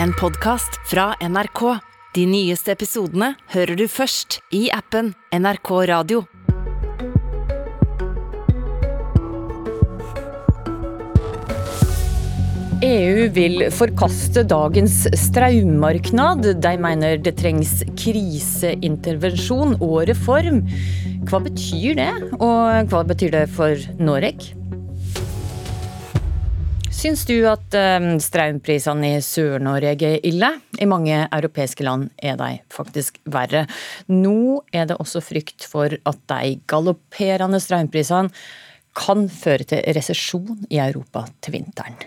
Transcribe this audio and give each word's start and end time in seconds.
en 0.00 0.12
podkast 0.12 0.78
fra 0.88 1.12
NRK. 1.20 1.60
De 2.14 2.26
nyeste 2.28 2.72
episodene 2.72 3.32
hører 3.52 3.76
du 3.76 3.86
først 3.90 4.38
i 4.54 4.66
appen 4.72 5.12
NRK 5.34 5.70
Radio. 5.90 6.22
EU 12.82 13.28
vil 13.36 13.68
forkaste 13.70 14.42
dagens 14.48 15.04
strømmarked. 15.18 16.48
De 16.62 16.72
mener 16.82 17.20
det 17.22 17.36
trengs 17.38 17.78
kriseintervensjon 17.94 19.76
og 19.78 20.00
reform. 20.10 20.64
Hva 21.28 21.44
betyr 21.44 21.94
det, 22.00 22.10
og 22.40 22.90
hva 22.90 23.06
betyr 23.06 23.38
det 23.38 23.46
for 23.54 23.78
Norge? 24.02 24.61
Syns 27.02 27.24
du 27.26 27.40
at 27.50 27.74
um, 27.74 28.04
strømprisene 28.22 29.08
i 29.16 29.22
Sør-Norge 29.26 30.06
er 30.06 30.20
ille? 30.28 30.52
I 30.78 30.86
mange 30.86 31.16
europeiske 31.24 31.82
land 31.82 32.12
er 32.22 32.36
de 32.38 32.60
faktisk 32.70 33.18
verre. 33.26 33.64
Nå 34.06 34.60
er 34.70 34.86
det 34.86 35.00
også 35.02 35.18
frykt 35.24 35.66
for 35.66 35.90
at 35.90 36.20
de 36.30 36.52
galopperende 36.70 37.58
strømprisene 37.58 38.30
kan 38.94 39.26
føre 39.26 39.66
til 39.66 39.82
resesjon 39.98 40.62
i 40.70 40.78
Europa 40.84 41.24
til 41.42 41.56
vinteren. 41.56 41.98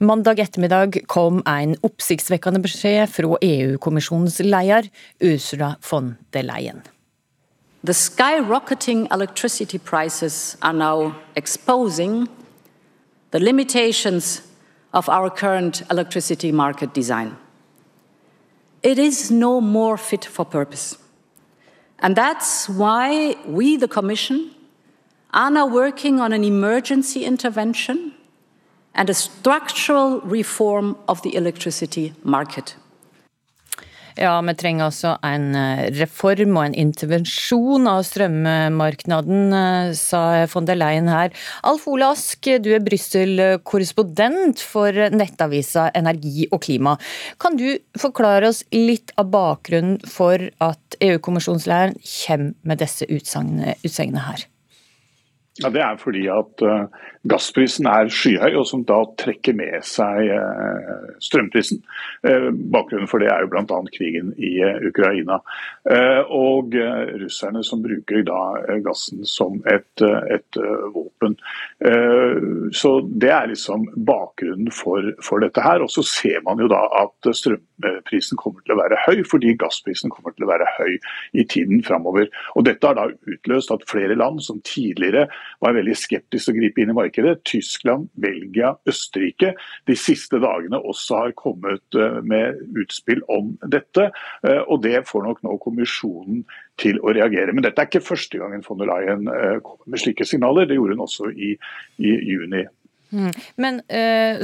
Mandag 0.00 0.40
ettermiddag 0.46 1.02
kom 1.04 1.44
en 1.44 1.76
oppsiktsvekkende 1.84 2.64
beskjed 2.64 3.12
fra 3.12 3.36
EU-kommisjonens 3.44 4.40
leder 4.40 4.88
Ursula 5.20 5.74
von 5.84 6.14
der 6.32 6.48
Leyen. 6.48 6.80
The 7.84 7.92
skyrocketing 7.92 9.06
electricity 9.12 9.76
prices 9.76 10.56
are 10.62 10.72
now 10.72 11.12
exposing 11.36 12.28
the 13.30 13.40
limitations 13.40 14.42
of 14.92 15.08
our 15.08 15.30
current 15.30 15.82
electricity 15.90 16.50
market 16.52 16.92
design. 16.92 17.36
It 18.82 18.98
is 18.98 19.30
no 19.30 19.60
more 19.60 19.96
fit 19.96 20.24
for 20.24 20.44
purpose. 20.44 20.98
And 21.98 22.16
that's 22.16 22.68
why 22.68 23.36
we, 23.46 23.76
the 23.76 23.88
Commission, 23.88 24.52
are 25.32 25.50
now 25.50 25.66
working 25.66 26.18
on 26.18 26.32
an 26.32 26.42
emergency 26.42 27.24
intervention 27.24 28.14
and 28.94 29.08
a 29.08 29.14
structural 29.14 30.20
reform 30.22 30.96
of 31.06 31.22
the 31.22 31.36
electricity 31.36 32.14
market. 32.24 32.74
Ja, 34.18 34.34
vi 34.42 34.54
trenger 34.58 34.88
altså 34.88 35.14
en 35.26 35.54
eh, 35.58 35.86
reform 36.00 36.56
og 36.58 36.64
en 36.66 36.76
intervensjon 36.82 37.88
av 37.90 38.02
strømmarkedet, 38.08 39.20
eh, 39.60 39.92
sa 39.98 40.22
von 40.50 40.68
der 40.68 40.78
Leyen 40.80 41.10
her. 41.10 41.34
Alf 41.66 41.86
Ole 41.90 42.10
Ask, 42.10 42.50
du 42.62 42.70
er 42.74 42.84
Brussel-korrespondent 42.84 44.62
for 44.64 44.96
nettavisa 45.14 45.90
Energi 45.94 46.48
og 46.50 46.62
klima. 46.66 46.96
Kan 47.40 47.58
du 47.60 47.68
forklare 47.98 48.50
oss 48.50 48.64
litt 48.74 49.14
av 49.20 49.30
bakgrunnen 49.34 50.00
for 50.08 50.50
at 50.60 51.00
EU-kommisjonslederen 51.00 51.98
kommer 52.00 52.56
med 52.66 52.82
disse 52.82 53.06
utsagnene 53.10 54.24
her? 54.26 54.50
Ja, 55.60 55.68
Det 55.70 55.80
er 55.84 55.96
fordi 56.00 56.22
at 56.32 56.62
uh, 56.64 56.86
gassprisen 57.28 57.88
er 57.90 58.08
skyhøy, 58.08 58.54
og 58.56 58.64
som 58.68 58.84
da 58.88 59.02
trekker 59.20 59.56
med 59.58 59.84
seg 59.84 60.30
uh, 60.32 61.10
strømprisen. 61.20 61.82
Uh, 62.24 62.48
bakgrunnen 62.72 63.10
for 63.10 63.20
det 63.20 63.28
er 63.28 63.44
jo 63.44 63.50
bl.a. 63.52 63.80
krigen 63.92 64.32
i 64.40 64.54
Ukraina. 64.88 65.40
Og 66.30 66.74
russerne 67.20 67.62
som 67.64 67.80
bruker 67.82 68.22
da 68.26 68.40
gassen 68.84 69.24
som 69.26 69.58
et, 69.70 70.02
et 70.02 70.58
våpen. 70.94 71.36
Så 72.76 72.90
Det 73.22 73.30
er 73.32 73.48
liksom 73.50 73.86
bakgrunnen 74.06 74.70
for, 74.74 75.06
for, 75.24 75.42
dette 75.42 75.64
her. 75.64 75.82
Og 75.82 75.90
så 75.90 76.04
ser 76.06 76.42
man 76.46 76.60
jo 76.60 76.68
da 76.70 76.82
at 77.00 77.30
strømprisen 77.36 78.38
kommer 78.40 78.62
til 78.64 78.76
å 78.76 78.80
være 78.82 79.00
høy, 79.06 79.24
fordi 79.28 79.56
gassprisen 79.60 80.12
kommer 80.12 80.36
til 80.36 80.46
å 80.46 80.52
være 80.52 80.68
høy 80.78 80.98
i 81.32 81.46
tiden 81.48 81.82
framover. 81.86 82.28
Og 82.54 82.68
dette 82.68 82.86
har 82.86 82.98
da 82.98 83.08
utløst 83.10 83.72
at 83.74 83.88
flere 83.90 84.18
land 84.18 84.42
som 84.44 84.60
tidligere 84.66 85.28
var 85.62 85.76
veldig 85.76 85.96
skeptisk 85.98 86.48
til 86.48 86.54
å 86.54 86.58
gripe 86.58 86.82
inn 86.82 86.92
i 86.92 86.96
markedet. 86.96 87.38
Tyskland, 87.48 88.08
Belgia, 88.20 88.74
Østerrike 88.88 89.54
de 89.88 89.96
siste 89.98 90.40
dagene 90.42 90.80
også 90.80 91.22
har 91.24 91.36
kommet 91.38 91.98
eh, 91.98 92.18
med 92.26 92.60
utspill 92.80 93.22
om 93.32 93.54
dette. 93.72 94.10
Eh, 94.46 94.62
og 94.66 94.82
det 94.86 95.04
får 95.08 95.26
nok 95.26 95.44
nå 95.46 95.56
kommisjonen 95.62 96.44
til 96.80 97.00
å 97.04 97.14
reagere. 97.16 97.54
Men 97.54 97.66
dette 97.66 97.82
er 97.82 97.90
ikke 97.90 98.04
første 98.04 98.40
gangen 98.40 98.64
von 98.66 98.80
der 98.80 98.90
Leyen 98.90 99.30
eh, 99.30 99.56
kommer 99.64 99.94
med 99.94 100.02
slike 100.02 100.26
signaler. 100.28 100.68
Det 100.68 100.78
gjorde 100.78 100.98
hun 100.98 101.06
også 101.06 101.32
i, 101.32 101.54
i 102.00 102.14
juni. 102.32 102.66
Mm. 103.10 103.32
Men 103.58 103.80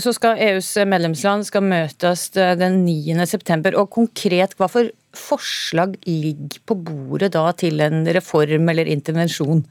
så 0.02 0.10
skal 0.10 0.40
EUs 0.42 0.72
medlemsland 0.90 1.44
skal 1.46 1.62
møtes 1.62 2.24
den 2.34 2.80
9.9, 2.82 3.76
og 3.78 3.92
konkret 3.94 4.56
hva 4.58 4.66
for 4.66 4.90
forslag 5.16 5.94
ligger 6.06 6.58
på 6.66 6.74
bordet 6.88 7.30
da 7.36 7.44
til 7.54 7.78
en 7.84 8.02
reform 8.16 8.66
eller 8.72 8.90
intervensjon? 8.90 9.62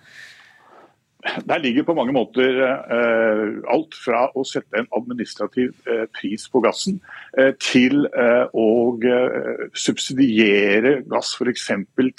Der 1.26 1.58
ligger 1.58 1.84
på 1.84 1.94
mange 1.98 2.14
måter 2.14 2.60
eh, 2.66 3.56
alt 3.74 3.96
fra 3.98 4.28
å 4.38 4.44
sette 4.46 4.78
en 4.78 4.90
administrativ 4.96 5.74
eh, 5.90 6.06
pris 6.14 6.46
på 6.52 6.62
gassen, 6.62 7.00
eh, 7.38 7.52
til 7.62 8.06
eh, 8.12 8.46
å 8.54 8.68
eh, 9.02 9.66
subsidiere 9.74 11.00
gass 11.10 11.34
f.eks. 11.40 11.68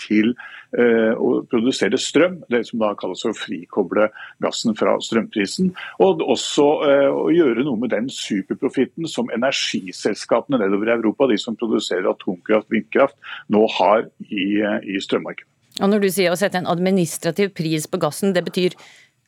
til 0.02 0.32
eh, 0.34 1.14
å 1.14 1.40
produsere 1.46 2.00
strøm, 2.02 2.40
det 2.50 2.64
som 2.66 2.82
da 2.82 2.92
kalles 2.98 3.24
å 3.28 3.34
frikoble 3.36 4.10
gassen 4.42 4.76
fra 4.78 4.98
strømprisen. 4.98 5.70
Og 6.02 6.26
også 6.26 6.66
å 6.66 7.26
gjøre 7.34 7.64
noe 7.66 7.78
med 7.84 7.94
den 7.94 8.10
superprofitten 8.12 9.06
som 9.10 9.30
energiselskapene 9.34 10.64
nedover 10.64 10.90
i 10.90 10.96
Europa, 10.98 11.30
de 11.30 11.38
som 11.40 11.58
produserer 11.58 12.10
atomkraft, 12.10 12.72
vindkraft, 12.74 13.18
nå 13.54 13.68
har 13.78 14.08
i, 14.26 14.48
i 14.82 14.98
strømmarkedet. 15.02 15.55
Og 15.80 15.90
Når 15.92 16.00
du 16.04 16.08
sier 16.12 16.32
å 16.32 16.38
sette 16.38 16.60
en 16.60 16.70
administrativ 16.70 17.52
pris 17.56 17.88
på 17.90 18.00
gassen, 18.00 18.32
det 18.32 18.44
betyr 18.46 18.76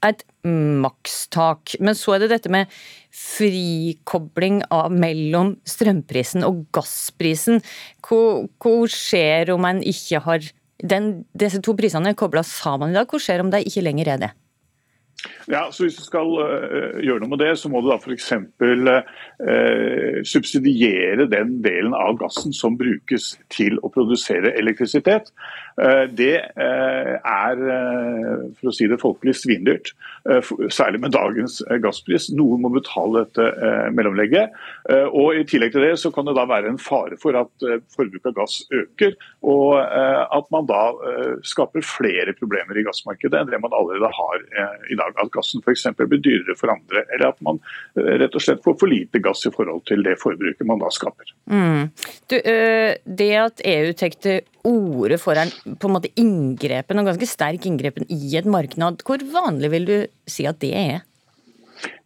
et 0.07 0.23
makstak. 0.47 1.75
Men 1.83 1.97
så 1.99 2.15
er 2.15 2.25
det 2.25 2.31
dette 2.33 2.53
med 2.53 2.71
frikobling 3.15 4.63
av 4.75 4.95
mellom 4.95 5.57
strømprisen 5.69 6.47
og 6.47 6.65
gassprisen. 6.75 7.61
Hva, 8.07 8.79
skjer 8.93 9.53
om 9.55 9.67
en 9.69 9.83
ikke 9.83 10.23
har 10.25 10.51
den, 10.79 11.25
Disse 11.35 11.61
to 11.65 11.75
prisene 11.75 12.13
er 12.13 12.19
kobla 12.19 12.45
sammen 12.47 12.95
i 12.95 13.01
dag. 13.01 13.11
Hva 13.11 13.21
skjer 13.23 13.43
om 13.43 13.51
de 13.53 13.65
ikke 13.67 13.83
lenger 13.85 14.15
er 14.15 14.23
det? 14.23 14.35
Ja, 15.49 15.69
så 15.73 15.87
Hvis 15.87 15.97
du 15.97 16.05
skal 16.05 16.29
uh, 16.29 16.99
gjøre 17.01 17.23
noe 17.23 17.33
med 17.33 17.41
det, 17.41 17.55
så 17.57 17.71
må 17.73 17.81
du 17.81 17.89
da 17.89 17.97
f.eks. 17.97 18.33
Uh, 18.61 18.99
eh, 19.49 20.19
subsidiere 20.29 21.25
den 21.31 21.55
delen 21.65 21.95
av 21.97 22.19
gassen 22.21 22.53
som 22.53 22.77
brukes 22.77 23.31
til 23.55 23.79
å 23.81 23.89
produsere 23.93 24.53
elektrisitet. 24.61 25.33
Uh, 25.81 26.05
det 26.13 26.35
er, 26.59 27.63
for 28.59 28.69
å 28.69 28.75
si 28.75 28.89
det 28.91 28.99
folkelig, 29.01 29.37
svindyrt. 29.39 29.93
Særlig 30.75 31.01
med 31.01 31.15
dagens 31.15 31.61
gasspris. 31.81 32.29
Noen 32.37 32.61
må 32.65 32.73
betale 32.75 33.25
dette 33.25 33.47
mellomlegget. 33.95 34.53
Og 35.17 35.39
I 35.39 35.45
tillegg 35.49 35.73
til 35.73 35.87
det 35.87 35.95
så 36.03 36.11
kan 36.13 36.27
det 36.29 36.35
da 36.37 36.45
være 36.49 36.73
en 36.73 36.81
fare 36.83 37.17
for 37.21 37.39
at 37.39 37.67
forbruket 37.95 38.29
av 38.31 38.37
gass 38.37 38.59
øker, 38.75 39.15
og 39.47 39.79
at 39.79 40.51
man 40.55 40.69
da 40.69 40.83
skaper 41.47 41.87
flere 41.87 42.35
problemer 42.37 42.79
i 42.79 42.85
gassmarkedet 42.87 43.41
enn 43.41 43.53
det 43.53 43.63
man 43.63 43.77
allerede 43.77 44.11
har 44.19 44.45
i 44.91 44.99
dag 44.99 45.23
at 45.23 45.33
gassen 45.39 45.65
f.eks. 45.65 45.87
blir 46.03 46.23
dyrere 46.25 46.59
for 46.59 46.75
andre, 46.75 47.05
eller 47.15 47.31
at 47.31 47.41
man 47.45 47.61
eh, 47.97 48.15
rett 48.25 48.37
og 48.37 48.45
slett 48.45 48.63
får 48.65 48.79
for 48.83 48.91
lite 48.91 49.23
gass 49.25 49.47
i 49.49 49.55
forhold 49.55 49.85
til 49.89 50.05
det 50.07 50.19
forbruket 50.21 50.69
man 50.69 50.83
da 50.83 50.93
skaper. 50.95 51.35
Mm. 51.51 51.89
Du, 52.29 52.37
eh, 52.39 52.93
det 53.05 53.33
at 53.41 53.65
EU 53.65 53.93
tar 53.99 54.19
til 54.19 54.43
orde 54.69 55.19
for 55.23 55.39
en 55.41 55.53
på 55.79 55.89
en 55.89 55.97
måte 55.97 56.13
inngrepen, 56.21 57.01
og 57.01 57.13
ganske 57.13 57.29
sterk 57.31 57.69
inngrepen 57.69 58.09
i 58.13 58.37
et 58.39 58.49
marked, 58.49 59.05
hvor 59.07 59.23
vanlig 59.33 59.73
vil 59.75 59.89
du 59.89 59.97
si 60.29 60.47
at 60.49 60.61
det 60.63 60.75
er? 60.77 61.05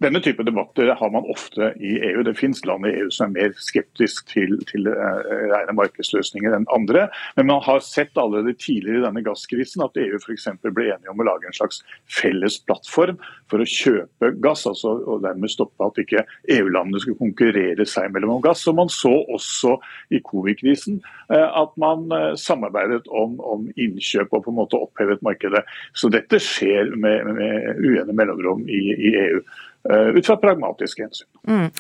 Denne 0.03 0.21
type 0.21 0.43
debatter 0.43 0.91
har 0.99 1.11
man 1.15 1.27
ofte 1.31 1.73
i 1.81 1.93
EU. 2.11 2.23
Det 2.27 2.35
finnes 2.35 2.65
land 2.67 2.87
i 2.87 2.95
EU 2.99 3.11
som 3.15 3.31
er 3.31 3.35
mer 3.37 3.55
skeptisk 3.63 4.27
til, 4.33 4.57
til 4.69 4.89
uh, 4.91 5.21
rene 5.53 5.75
markedsløsninger 5.79 6.57
enn 6.57 6.67
andre. 6.75 7.07
Men 7.37 7.49
man 7.53 7.63
har 7.65 7.83
sett 7.87 8.19
allerede 8.19 8.57
tidligere 8.59 9.03
i 9.03 9.05
denne 9.07 9.23
gasskrisen 9.25 9.85
at 9.85 9.99
EU 10.01 10.19
f.eks. 10.19 10.49
ble 10.65 10.89
enige 10.91 11.13
om 11.13 11.23
å 11.23 11.29
lage 11.29 11.49
en 11.49 11.57
slags 11.57 11.83
felles 12.11 12.59
plattform 12.67 13.21
for 13.51 13.63
å 13.63 13.69
kjøpe 13.69 14.33
gass, 14.43 14.65
altså, 14.69 14.97
og 15.07 15.23
dermed 15.27 15.53
stoppe 15.53 15.87
at 15.87 16.01
ikke 16.03 16.25
EU-landene 16.51 17.03
skulle 17.03 17.21
konkurrere 17.21 17.87
seg 17.89 18.11
mellom 18.15 18.37
om 18.39 18.45
gass. 18.45 18.67
Og 18.71 18.79
man 18.81 18.91
så 18.93 19.13
også 19.37 19.77
i 20.13 20.23
covid-krisen 20.27 21.01
uh, 21.31 21.49
at 21.63 21.77
man 21.81 22.09
uh, 22.11 22.33
samarbeidet 22.39 23.05
om, 23.09 23.39
om, 23.39 23.69
innkjøp 23.79 24.35
og 24.35 24.47
på 24.47 24.53
en 24.53 24.59
måte 24.59 24.81
opphevet 24.83 25.23
markedet. 25.25 25.63
Så 25.95 26.11
dette 26.13 26.43
skjer 26.43 26.91
med, 26.99 27.31
med 27.39 27.83
ujevne 27.83 28.17
mellomrom 28.17 28.67
i, 28.67 28.83
i 28.99 29.15
EU. 29.29 29.43
Eh, 29.91 30.15
ut 30.17 30.27
fra 30.27 30.37
pragmatiske 30.37 31.03
hensyn. 31.03 31.29
Mm. 31.49 31.71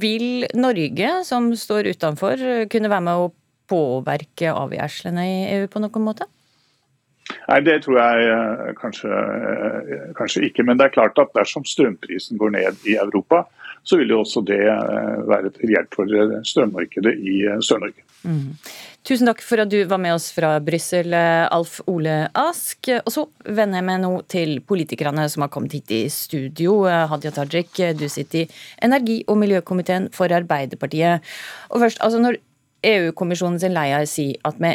Vil 0.00 0.46
Norge, 0.54 1.10
som 1.24 1.50
står 1.56 1.90
utenfor, 1.94 2.38
kunne 2.70 2.90
være 2.92 3.06
med 3.08 3.24
å 3.24 3.32
påvirke 3.70 4.52
avgjørelsene 4.52 5.26
i 5.26 5.36
EU 5.56 5.66
på 5.72 5.82
noen 5.82 6.06
måte? 6.06 6.28
Nei, 7.48 7.60
Det 7.64 7.80
tror 7.84 7.98
jeg 7.98 8.30
eh, 8.30 8.72
kanskje, 8.78 9.10
eh, 9.10 10.08
kanskje, 10.16 10.46
ikke. 10.48 10.64
Men 10.64 10.78
det 10.78 10.88
er 10.88 10.96
klart 10.96 11.18
at 11.18 11.34
dersom 11.34 11.66
strømprisen 11.66 12.38
går 12.38 12.54
ned 12.54 12.88
i 12.88 12.96
Europa, 13.00 13.44
så 13.84 13.98
vil 14.00 14.14
jo 14.14 14.22
også 14.22 14.40
det 14.48 14.62
være 15.28 15.50
til 15.58 15.74
hjelp 15.74 15.92
for 15.92 16.08
strømmarkedet 16.48 17.18
i 17.20 17.42
Sør-Norge. 17.60 18.00
Mm. 18.24 18.54
Tusen 19.04 19.28
takk 19.28 19.42
for 19.44 19.60
at 19.60 19.68
du 19.68 19.82
var 19.84 20.00
med 20.00 20.14
oss 20.16 20.30
fra 20.32 20.54
Brussel, 20.64 21.12
Alf 21.12 21.74
Ole 21.92 22.22
Ask. 22.40 22.88
Og 23.02 23.10
så 23.12 23.26
vender 23.44 23.76
jeg 23.76 23.84
meg 23.84 23.98
nå 24.00 24.12
til 24.32 24.54
politikerne 24.64 25.26
som 25.28 25.44
har 25.44 25.50
kommet 25.52 25.76
hit 25.76 25.92
i 25.92 25.98
studio. 26.08 26.78
Hadia 27.10 27.34
Tajik, 27.36 27.76
du 28.00 28.06
sitter 28.08 28.46
i 28.46 28.62
energi- 28.86 29.20
og 29.28 29.36
miljøkomiteen 29.42 30.08
for 30.14 30.32
Arbeiderpartiet. 30.32 31.20
Og 31.68 31.84
først, 31.84 32.00
altså 32.00 32.22
Når 32.24 32.40
EU-kommisjonen 32.84 33.60
sin 33.60 33.76
leder 33.76 34.08
sier 34.08 34.40
at 34.48 34.56
vi 34.56 34.72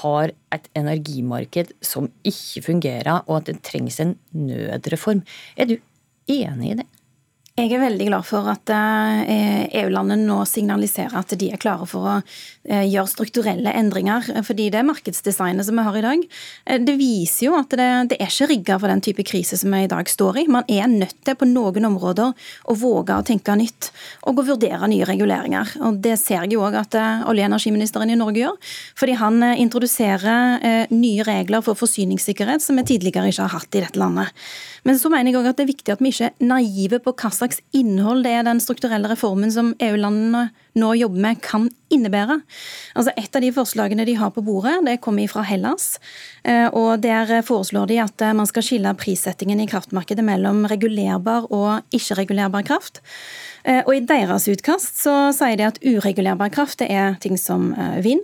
har 0.00 0.32
et 0.56 0.72
energimarked 0.76 1.76
som 1.84 2.08
ikke 2.24 2.64
fungerer, 2.70 3.20
og 3.26 3.42
at 3.42 3.52
det 3.52 3.62
trengs 3.68 4.00
en 4.00 4.16
nødreform, 4.32 5.20
er 5.56 5.68
du 5.68 5.76
enig 6.24 6.72
i 6.72 6.80
det? 6.80 6.88
Jeg 7.58 7.72
er 7.74 7.80
veldig 7.82 8.04
glad 8.06 8.22
for 8.22 8.46
at 8.52 8.70
eh, 8.70 9.64
EU-landene 9.80 10.28
nå 10.28 10.36
signaliserer 10.46 11.16
at 11.18 11.32
de 11.40 11.48
er 11.50 11.58
klare 11.58 11.88
for 11.90 12.06
å 12.06 12.12
eh, 12.20 12.84
gjøre 12.86 13.10
strukturelle 13.10 13.72
endringer. 13.74 14.28
Fordi 14.46 14.68
det 14.70 14.84
markedsdesignet 14.86 15.66
som 15.66 15.80
vi 15.80 15.86
har 15.88 15.98
i 15.98 16.02
dag, 16.04 16.22
eh, 16.70 16.78
det 16.86 16.94
viser 17.00 17.48
jo 17.48 17.56
at 17.58 17.74
det, 17.74 17.88
det 18.12 18.20
er 18.22 18.30
ikke 18.30 18.48
rigga 18.52 18.76
for 18.78 18.92
den 18.92 19.02
type 19.02 19.26
krise 19.26 19.58
som 19.58 19.74
vi 19.74 19.80
i 19.88 19.90
dag 19.90 20.06
står 20.06 20.38
i. 20.38 20.46
Man 20.54 20.70
er 20.70 20.86
nødt 20.92 21.16
til 21.26 21.34
på 21.40 21.48
noen 21.50 21.88
områder 21.90 22.30
å 22.70 22.78
våge 22.78 23.18
å 23.18 23.26
tenke 23.26 23.58
nytt 23.58 23.90
og 24.30 24.38
å 24.38 24.46
vurdere 24.52 24.92
nye 24.94 25.10
reguleringer. 25.10 25.74
Og 25.88 25.98
Det 26.06 26.14
ser 26.22 26.44
jeg 26.44 26.54
jo 26.54 26.62
òg 26.68 26.78
at 26.78 26.94
olje- 26.94 27.42
og 27.42 27.50
energiministeren 27.50 28.14
i 28.14 28.20
Norge 28.22 28.44
gjør. 28.44 28.72
Fordi 29.02 29.18
han 29.18 29.42
introduserer 29.56 30.94
nye 30.94 31.26
regler 31.26 31.66
for 31.66 31.74
forsyningssikkerhet 31.82 32.62
som 32.62 32.78
vi 32.78 32.86
tidligere 32.94 33.34
ikke 33.34 33.50
har 33.50 33.58
hatt 33.58 33.74
i 33.74 33.82
dette 33.82 33.98
landet. 33.98 34.30
Men 34.86 34.96
så 35.00 35.10
mener 35.10 35.32
jeg 35.32 35.40
òg 35.40 35.50
at 35.50 35.58
det 35.58 35.66
er 35.66 35.72
viktig 35.72 35.96
at 35.96 36.02
vi 36.04 36.14
ikke 36.14 36.30
er 36.30 36.48
naive 36.54 37.02
på 37.02 37.12
hva 37.18 37.34
slags 37.34 37.47
innhold 37.76 38.24
det 38.26 38.32
er 38.36 38.46
den 38.46 38.60
strukturelle 38.62 39.10
reformen 39.10 39.50
som 39.52 39.72
EU-landene 39.82 40.48
nå 40.78 40.92
jobber 40.98 41.22
med, 41.24 41.40
kan 41.42 41.66
innebære. 41.92 42.38
Altså 42.98 43.12
Et 43.16 43.36
av 43.36 43.42
de 43.42 43.50
forslagene 43.54 44.06
de 44.06 44.14
har 44.20 44.30
på 44.34 44.44
bordet, 44.44 44.76
det 44.86 45.00
kommer 45.04 45.28
fra 45.30 45.42
Hellas. 45.46 45.98
Eh, 46.44 46.68
og 46.68 47.00
Der 47.02 47.42
foreslår 47.42 47.88
de 47.90 48.00
at 48.04 48.22
eh, 48.22 48.36
man 48.36 48.46
skal 48.46 48.62
skille 48.62 48.94
prissettingen 48.94 49.60
i 49.60 49.68
kraftmarkedet 49.70 50.24
mellom 50.24 50.66
regulerbar 50.70 51.50
og 51.50 51.82
ikke-regulerbar 51.94 52.66
kraft. 52.68 53.02
Eh, 53.64 53.82
og 53.84 53.94
I 53.96 54.06
deres 54.06 54.48
utkast 54.48 55.02
så 55.02 55.16
sier 55.36 55.58
de 55.58 55.68
at 55.68 55.82
uregulerbar 55.82 56.52
kraft 56.54 56.78
det 56.82 56.92
er 56.92 57.18
ting 57.22 57.38
som 57.40 57.72
vind 58.04 58.22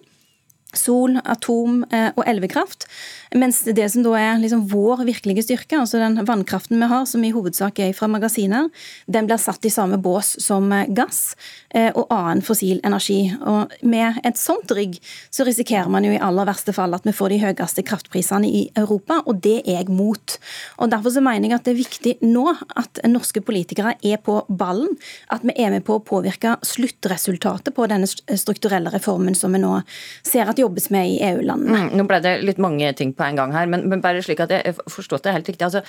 sol, 0.78 1.18
atom 1.24 1.82
og 1.84 2.22
elvekraft. 2.26 2.88
Mens 3.34 3.64
det 3.66 3.86
som 3.90 4.04
da 4.04 4.12
er 4.14 4.38
liksom 4.38 4.68
vår 4.70 5.02
virkelige 5.08 5.42
styrke, 5.42 5.80
altså 5.80 5.98
den 5.98 6.20
vannkraften 6.26 6.78
vi 6.78 6.86
har, 6.90 7.02
som 7.10 7.24
i 7.26 7.32
hovedsak 7.34 7.80
er 7.82 7.94
fra 7.96 8.06
magasiner, 8.10 8.68
den 9.10 9.26
blir 9.26 9.40
satt 9.42 9.64
i 9.66 9.72
samme 9.74 9.98
bås 9.98 10.36
som 10.42 10.70
gass 10.94 11.34
eh, 11.74 11.90
og 11.90 12.12
annen 12.14 12.44
fossil 12.46 12.78
energi. 12.86 13.32
Og 13.42 13.72
Med 13.82 14.20
et 14.24 14.38
sånt 14.38 14.70
rygg 14.70 15.00
så 15.34 15.46
risikerer 15.48 15.90
man 15.90 16.06
jo 16.06 16.14
i 16.14 16.20
aller 16.22 16.46
verste 16.46 16.74
fall 16.76 16.94
at 16.94 17.06
vi 17.06 17.14
får 17.16 17.34
de 17.34 17.40
høyeste 17.42 17.84
kraftprisene 17.86 18.46
i 18.46 18.62
Europa, 18.78 19.18
og 19.26 19.42
det 19.42 19.56
er 19.64 19.80
jeg 19.80 19.90
mot. 19.90 20.38
Og 20.78 20.94
Derfor 20.94 21.16
så 21.16 21.24
mener 21.24 21.48
jeg 21.48 21.58
at 21.58 21.66
det 21.66 21.74
er 21.74 21.80
viktig 21.80 22.14
nå 22.22 22.46
at 22.54 23.02
norske 23.10 23.42
politikere 23.42 23.96
er 23.98 24.22
på 24.22 24.38
ballen, 24.48 24.94
at 25.34 25.42
vi 25.42 25.56
er 25.58 25.74
med 25.74 25.82
på 25.86 25.98
å 25.98 26.04
påvirke 26.06 26.54
sluttresultatet 26.62 27.74
på 27.74 27.88
denne 27.90 28.06
strukturelle 28.06 28.94
reformen 28.94 29.34
som 29.34 29.54
vi 29.54 29.62
nå 29.64 29.74
ser 30.22 30.50
at 30.50 30.60
jobbes 30.64 30.90
med 30.94 31.12
i 31.12 31.20
EU-landene. 31.30 31.86
Mm, 31.86 31.94
nå 31.98 32.08
ble 32.10 32.20
det 32.24 32.34
litt 32.42 32.60
mange 32.62 32.90
ting 32.98 33.14
på 33.16 33.26
en 33.26 33.38
gang 33.38 33.54
her, 33.54 33.70
men, 33.70 33.86
men 33.92 34.02
bare 34.04 34.24
slik 34.24 34.42
at 34.44 34.52
jeg 34.54 34.76
forstått 34.90 35.26
det 35.26 35.36
helt 35.36 35.50
riktig. 35.52 35.68
altså 35.68 35.84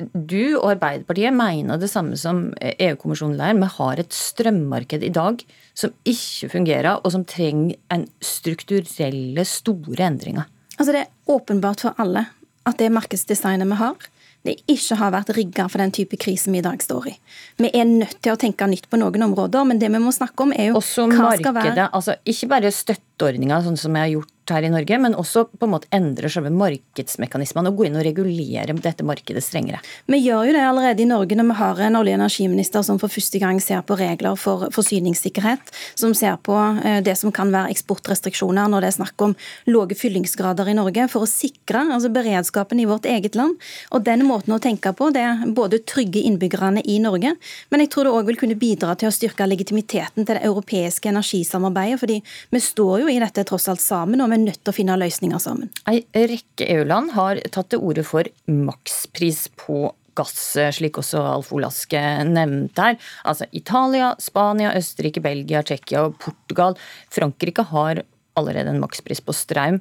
du 0.00 0.56
og 0.56 0.70
Arbeiderpartiet 0.70 1.34
mener 1.36 1.80
det 1.80 1.90
samme 1.92 2.16
som 2.16 2.46
EU-kommisjonen 2.60 3.36
der. 3.36 3.58
Vi 3.58 3.68
har 3.74 4.00
et 4.00 4.14
strømmarked 4.16 5.04
i 5.04 5.12
dag 5.12 5.42
som 5.76 5.92
ikke 6.08 6.48
fungerer, 6.54 7.02
og 7.04 7.12
som 7.12 7.26
trenger 7.28 7.76
en 7.92 8.06
strukturelle, 8.24 9.44
store 9.44 10.06
endringer. 10.06 10.48
Altså 10.78 10.92
Det 10.92 11.02
er 11.04 11.34
åpenbart 11.34 11.84
for 11.84 12.00
alle 12.00 12.26
at 12.68 12.78
det 12.80 12.90
markedsdesignet 12.92 13.68
vi 13.68 13.76
har, 13.80 14.08
det 14.46 14.54
ikke 14.72 14.96
har 14.96 15.12
vært 15.12 15.34
rigga 15.36 15.66
for 15.68 15.82
den 15.82 15.92
type 15.92 16.16
krise 16.20 16.52
vi 16.52 16.62
i 16.62 16.64
dag 16.64 16.80
står 16.80 17.10
i. 17.10 17.14
Vi 17.60 17.70
er 17.76 17.84
nødt 17.84 18.22
til 18.24 18.32
å 18.32 18.38
tenke 18.40 18.68
nytt 18.70 18.88
på 18.88 18.96
noen 19.00 19.26
områder, 19.28 19.66
men 19.68 19.80
det 19.80 19.90
vi 19.92 20.00
må 20.00 20.12
snakke 20.16 20.46
om 20.46 20.54
er 20.56 20.70
jo 20.70 20.78
Også 20.80 21.04
hva 21.10 21.18
markedet, 21.26 21.42
skal 21.44 21.56
være 21.58 21.88
altså 21.92 22.16
Ikke 22.24 22.48
bare 22.54 22.72
støtteordninger, 23.20 23.64
sånn 23.64 23.76
som 23.76 23.92
vi 23.92 24.00
har 24.00 24.12
gjort 24.14 24.40
her 24.50 24.66
i 24.66 24.70
Norge, 24.72 24.98
men 24.98 25.14
også 25.14 25.44
på 25.52 25.66
en 25.66 25.72
måte 25.74 25.88
endre 25.94 26.30
selve 26.32 26.50
markedsmekanismene 26.54 27.70
og 27.70 27.78
gå 27.78 27.86
inn 27.86 27.98
og 27.98 28.04
regulere 28.06 28.74
dette 28.80 29.06
markedet 29.06 29.42
strengere. 29.44 29.80
Vi 30.10 30.20
gjør 30.24 30.48
jo 30.48 30.54
det 30.56 30.64
allerede 30.64 31.04
i 31.04 31.08
Norge 31.08 31.36
når 31.38 31.48
vi 31.50 31.58
har 31.60 31.82
en 31.86 31.98
olje- 32.00 32.16
og 32.16 32.20
energiminister 32.20 32.84
som 32.86 32.98
for 32.98 33.12
første 33.12 33.40
gang 33.42 33.60
ser 33.62 33.84
på 33.86 33.98
regler 34.00 34.38
for 34.40 34.68
forsyningssikkerhet, 34.74 35.72
som 35.98 36.14
ser 36.18 36.38
på 36.42 36.56
eh, 36.82 37.00
det 37.06 37.16
som 37.18 37.32
kan 37.34 37.52
være 37.54 37.70
eksportrestriksjoner 37.74 38.70
når 38.70 38.84
det 38.84 38.90
er 38.90 38.96
snakk 38.98 39.26
om 39.26 39.36
lave 39.70 39.94
fyllingsgrader 39.98 40.72
i 40.72 40.76
Norge, 40.78 41.06
for 41.12 41.26
å 41.26 41.30
sikre 41.30 41.84
altså 41.94 42.10
beredskapen 42.12 42.80
i 42.82 42.88
vårt 42.90 43.06
eget 43.06 43.38
land. 43.38 43.58
Og 43.94 44.04
Den 44.06 44.24
måten 44.26 44.56
å 44.56 44.60
tenke 44.62 44.92
på 44.96 45.12
det 45.14 45.22
er 45.22 45.46
både 45.46 45.82
trygge 45.86 46.24
innbyggerne 46.26 46.82
i 46.82 46.98
Norge, 47.02 47.36
men 47.70 47.84
jeg 47.84 47.92
tror 47.94 48.08
det 48.08 48.16
òg 48.16 48.32
vil 48.32 48.40
kunne 48.40 48.58
bidra 48.58 48.96
til 48.98 49.10
å 49.10 49.14
styrke 49.14 49.46
legitimiteten 49.46 50.24
til 50.24 50.34
det 50.34 50.42
europeiske 50.48 51.12
energisamarbeidet, 51.12 52.00
fordi 52.02 52.18
vi 52.50 52.64
står 52.64 53.04
jo 53.04 53.09
i 53.12 53.20
dette 53.22 53.44
tross 53.48 53.68
alt 53.70 53.82
sammen. 53.82 54.20
og 54.20 54.30
vi 54.30 54.38
er 54.38 54.44
nødt 54.44 54.60
til 54.62 54.72
å 54.72 54.76
finne 54.76 54.98
løsninger 55.00 55.42
sammen. 55.42 55.70
En 55.86 56.28
rekke 56.32 56.68
EU-land 56.76 57.14
har 57.16 57.40
tatt 57.50 57.72
til 57.72 57.82
orde 57.82 58.04
for 58.06 58.28
makspris 58.46 59.48
på 59.60 59.88
gass, 60.18 60.56
slik 60.76 60.98
også 61.00 61.20
Alf 61.22 61.52
Olaske 61.54 62.00
nevnte 62.28 62.90
her. 62.90 62.96
Altså 63.24 63.46
Italia, 63.56 64.14
Spania, 64.22 64.74
Østerrike, 64.78 65.22
Belgia, 65.24 65.62
Tsjekkia 65.62 66.08
og 66.08 66.18
Portugal. 66.22 66.76
Frankrike 67.12 67.66
har 67.70 68.02
allerede 68.38 68.72
en 68.72 68.82
makspris 68.82 69.22
på 69.24 69.34
strøm. 69.36 69.80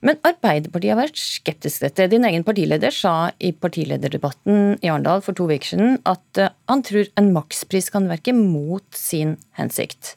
Men 0.00 0.16
Arbeiderpartiet 0.24 0.94
har 0.94 1.02
vært 1.02 1.20
skeptisk 1.20 1.80
til 1.80 1.88
dette. 1.90 2.08
Din 2.14 2.24
egen 2.24 2.44
partileder 2.46 2.94
sa 2.94 3.32
i 3.36 3.52
partilederdebatten 3.52 4.78
i 4.80 4.88
Arendal 4.88 5.20
for 5.24 5.36
to 5.36 5.44
uker 5.50 5.74
siden 5.74 5.98
at 6.08 6.40
eh, 6.40 6.54
han 6.72 6.84
tror 6.86 7.10
en 7.20 7.28
makspris 7.34 7.92
kan 7.92 8.08
verke 8.08 8.32
mot 8.36 8.86
sin 8.96 9.36
hensikt. 9.60 10.14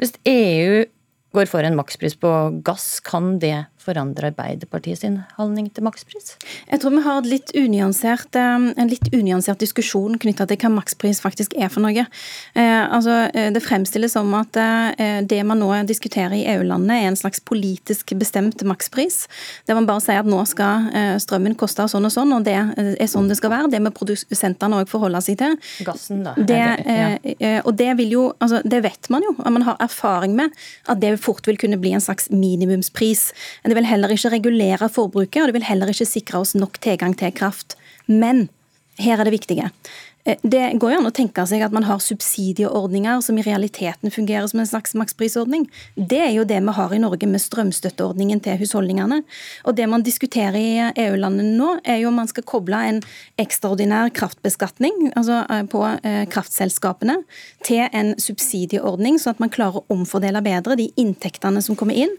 Hvis 0.00 0.16
EU 0.24 0.86
går 1.34 1.48
for 1.50 1.66
en 1.66 1.76
makspris 1.78 2.16
på 2.18 2.30
gass, 2.66 2.98
kan 3.06 3.38
det 3.42 3.66
forandre 3.90 4.30
Arbeiderpartiet 4.30 5.02
sin 5.02 5.18
holdning 5.36 5.68
til 5.74 5.84
makspris? 5.86 6.34
Jeg 6.70 6.82
tror 6.82 6.94
vi 6.94 7.02
har 7.04 7.26
litt 7.26 7.52
eh, 7.54 8.40
en 8.40 8.90
litt 8.90 9.10
unyansert 9.14 9.60
diskusjon 9.62 10.18
knytta 10.20 10.46
til 10.50 10.60
hva 10.62 10.72
makspris 10.78 11.22
faktisk 11.22 11.56
er 11.58 11.70
for 11.72 11.82
noe. 11.84 12.06
Eh, 12.54 12.82
altså, 12.86 13.26
eh, 13.34 13.50
det 13.54 13.62
fremstilles 13.64 14.14
som 14.14 14.30
at 14.38 14.56
det 15.30 15.40
man 15.46 15.60
nå 15.60 15.68
diskuterer 15.86 16.34
i 16.36 16.44
EU-landene 16.54 16.96
er 17.00 17.08
en 17.10 17.18
slags 17.18 17.40
politisk 17.46 18.12
bestemt 18.18 18.62
makspris. 18.66 19.24
Der 19.68 19.76
man 19.78 19.86
bare 19.88 20.02
sier 20.02 20.22
at 20.22 20.28
nå 20.28 20.38
skal 20.48 20.88
strømmen 21.22 21.56
koste 21.58 21.86
sånn 21.90 22.06
og 22.06 22.12
sånn, 22.12 22.32
og 22.34 22.44
det 22.46 22.56
er 22.56 23.10
sånn 23.10 23.28
det 23.30 23.38
skal 23.38 23.52
være. 23.52 23.70
Det 23.72 23.80
må 23.82 23.92
produsentene 23.94 24.80
òg 24.82 24.90
forholde 24.90 25.22
seg 25.24 25.38
til. 25.40 25.56
Gassen, 25.86 26.22
da. 26.26 26.34
Det, 26.36 26.60
ja. 27.38 27.60
Og 27.64 27.72
det 27.78 27.90
vil 28.00 28.16
jo, 28.16 28.24
altså, 28.42 28.60
det 28.64 28.82
vet 28.84 29.10
man 29.12 29.24
jo. 29.26 29.34
Man 29.46 29.66
har 29.66 29.78
erfaring 29.82 30.36
med 30.38 30.56
at 30.90 31.00
det 31.02 31.14
fort 31.22 31.46
vil 31.48 31.60
kunne 31.60 31.80
bli 31.80 31.94
en 31.96 32.04
slags 32.04 32.30
minimumspris. 32.34 33.30
Det 33.64 33.76
vil 33.80 33.88
heller 33.88 34.12
ikke 34.12 34.34
regulere 34.36 34.92
forbruket, 34.92 35.42
og 35.42 35.50
det 35.50 35.56
vil 35.56 35.68
heller 35.68 35.90
ikke 35.92 36.08
sikre 36.08 36.42
oss 36.42 36.56
nok 36.58 36.80
tilgang 36.84 37.16
til 37.16 37.32
kraft. 37.32 37.78
Men 38.06 38.48
her 39.00 39.20
er 39.20 39.28
det 39.28 39.38
viktige. 39.38 39.70
Eh, 40.24 40.36
det 40.42 40.72
går 40.80 40.92
jo 40.92 40.98
an 41.00 41.08
å 41.08 41.14
tenke 41.14 41.44
seg 41.48 41.62
at 41.64 41.72
man 41.72 41.86
har 41.88 42.00
subsidieordninger 42.04 43.22
som 43.24 43.38
i 43.40 43.44
realiteten 43.44 44.12
fungerer 44.12 44.48
som 44.50 44.60
en 44.60 44.68
slags 44.68 44.94
maksprisordning. 44.98 45.66
Det 45.96 46.20
er 46.20 46.34
jo 46.34 46.44
det 46.48 46.60
vi 46.60 46.74
har 46.76 46.94
i 46.94 47.00
Norge 47.00 47.28
med 47.30 47.40
strømstøtteordningen 47.40 48.42
til 48.44 48.58
husholdningene. 48.60 49.22
Og 49.64 49.76
det 49.78 49.88
man 49.88 50.04
diskuterer 50.04 50.58
i 50.60 50.90
EU-landene 51.06 51.56
nå, 51.56 51.70
er 51.84 52.02
jo 52.02 52.10
om 52.10 52.20
man 52.20 52.28
skal 52.28 52.44
koble 52.48 52.82
en 52.90 53.00
ekstraordinær 53.40 54.12
kraftbeskatning 54.16 55.12
altså 55.16 55.42
eh, 55.48 55.64
på 55.70 55.84
eh, 55.88 56.24
kraftselskapene 56.30 57.20
til 57.66 57.86
en 57.86 58.12
subsidieordning, 58.20 59.18
sånn 59.20 59.36
at 59.36 59.42
man 59.42 59.52
klarer 59.52 59.80
å 59.80 59.96
omfordele 59.96 60.42
bedre 60.44 60.76
de 60.78 60.90
inntektene 61.00 61.62
som 61.64 61.76
kommer 61.78 61.96
inn, 61.96 62.12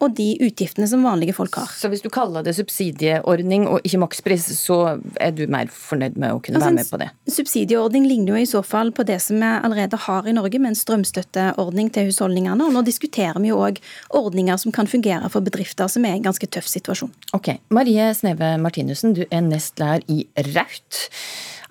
og 0.00 0.14
de 0.16 0.26
utgiftene 0.42 0.86
som 0.88 1.02
vanlige 1.04 1.34
folk 1.36 1.56
har. 1.58 1.70
Så 1.76 1.88
hvis 1.92 2.02
du 2.04 2.08
kaller 2.12 2.44
det 2.46 2.54
subsidieordning 2.56 3.66
og 3.70 3.84
ikke 3.86 4.00
makspris, 4.02 4.46
så 4.58 4.78
er 5.20 5.34
du 5.36 5.44
mer 5.50 5.70
fornøyd 5.72 6.16
med 6.20 6.34
å 6.34 6.40
kunne 6.42 6.60
altså, 6.60 6.70
være 6.70 6.78
med 6.78 6.90
på 6.90 7.00
det? 7.02 7.08
Subsidieordning 7.36 8.06
ligner 8.08 8.34
jo 8.34 8.42
i 8.42 8.48
så 8.48 8.62
fall 8.64 8.92
på 8.96 9.04
det 9.06 9.18
som 9.24 9.40
vi 9.40 9.48
allerede 9.68 9.98
har 10.06 10.28
i 10.28 10.34
Norge, 10.36 10.60
med 10.62 10.72
en 10.72 10.78
strømstøtteordning 10.78 11.90
til 11.94 12.10
husholdningene. 12.10 12.66
Og 12.66 12.74
nå 12.74 12.82
diskuterer 12.86 13.38
vi 13.42 13.52
jo 13.52 13.60
òg 13.62 13.80
ordninger 14.16 14.60
som 14.60 14.74
kan 14.74 14.90
fungere 14.90 15.30
for 15.32 15.44
bedrifter 15.44 15.90
som 15.92 16.06
er 16.06 16.16
i 16.16 16.20
en 16.20 16.28
ganske 16.28 16.48
tøff 16.50 16.68
situasjon. 16.70 17.12
Ok, 17.36 17.56
Marie 17.74 18.08
Sneve 18.16 18.54
Martinussen, 18.62 19.16
du 19.16 19.24
er 19.30 19.44
nestlærer 19.44 20.06
i 20.12 20.24
Raut. 20.54 21.02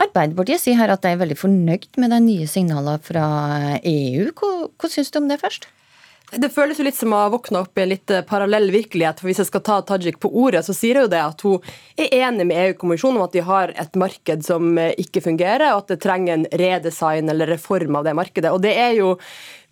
Arbeiderpartiet 0.01 0.62
sier 0.62 0.79
her 0.79 0.91
at 0.91 1.05
de 1.05 1.13
er 1.13 1.22
veldig 1.22 1.38
fornøyd 1.39 1.88
med 2.01 2.12
de 2.12 2.19
nye 2.24 2.50
signalene 2.51 3.00
fra 3.03 3.25
EU. 3.79 4.29
Hva, 4.36 4.51
hva 4.75 4.91
syns 4.91 5.13
du 5.13 5.22
om 5.22 5.31
det 5.31 5.39
først? 5.43 5.69
Det 6.34 6.50
føles 6.50 6.79
jo 6.79 6.86
litt 6.88 6.98
som 6.98 7.13
å 7.13 7.20
våkne 7.29 7.60
opp 7.62 7.77
i 7.77 7.84
en 7.84 7.91
litt 7.91 8.12
eh, 8.12 8.24
parallell 8.25 8.72
virkelighet. 8.74 9.20
for 9.22 9.29
Hvis 9.29 9.44
jeg 9.44 9.50
skal 9.51 9.62
ta 9.65 9.75
Tajik 9.86 10.17
på 10.24 10.32
ordet, 10.34 10.63
så 10.65 10.74
sier 10.74 11.03
hun 11.03 11.12
det 11.12 11.22
at 11.22 11.44
hun 11.46 11.62
er 12.01 12.15
enig 12.17 12.48
med 12.50 12.62
EU-kommisjonen 12.63 13.20
om 13.20 13.27
at 13.27 13.36
de 13.36 13.44
har 13.46 13.74
et 13.77 14.00
marked 14.01 14.41
som 14.48 14.74
eh, 14.82 14.96
ikke 15.01 15.22
fungerer, 15.22 15.67
og 15.70 15.84
at 15.84 15.94
det 15.94 16.00
trenger 16.05 16.34
en 16.34 16.48
redesign 16.50 17.29
eller 17.29 17.53
reform 17.53 18.00
av 18.01 18.10
det 18.10 18.15
markedet. 18.17 18.50
Og 18.50 18.63
Det 18.65 18.74
er 18.74 18.98
jo 18.98 19.13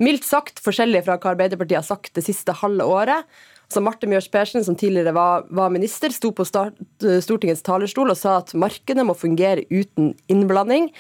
mildt 0.03 0.29
sagt 0.29 0.62
forskjellig 0.62 1.03
fra 1.07 1.17
hva 1.17 1.33
Arbeiderpartiet 1.33 1.81
har 1.81 1.89
sagt 1.89 2.13
det 2.19 2.25
siste 2.27 2.53
halve 2.62 2.86
året. 2.86 3.25
Så 3.74 3.81
Marte 3.81 4.05
Mjøs 4.05 4.29
Persen, 4.29 4.62
som 4.62 4.77
tidligere 4.77 5.15
var, 5.17 5.48
var 5.50 5.74
minister, 5.74 6.13
sto 6.13 6.29
på 6.36 6.45
start, 6.45 6.77
Stortingets 7.01 7.65
talerstol 7.65 8.13
og 8.13 8.19
sa 8.19 8.38
at 8.43 8.53
markedet 8.53 9.05
må 9.07 9.17
fungere 9.17 9.65
uten 9.74 10.13
innblanding. 10.29 10.91